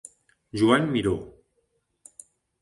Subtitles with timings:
[0.59, 1.15] Joan Miró.